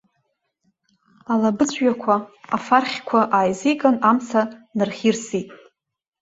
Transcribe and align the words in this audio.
Алабыҵә 1.31 1.77
ҩақәа, 1.83 2.15
афархьқәа 2.55 3.19
ааизиган, 3.37 3.95
амца 4.09 4.41
нархьирсит. 4.77 5.47